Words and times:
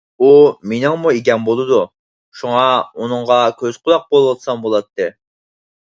ئۇ 0.25 0.29
مېنىڭمۇ 0.69 1.11
ئىگەم 1.17 1.45
بولىدۇ، 1.49 1.77
شۇڭا 2.39 2.63
ئۇنىڭغا 2.95 3.37
كۆز- 3.61 3.77
قۇلاق 3.85 4.11
بولسام 4.17 4.65
بولاتتى. 4.65 5.11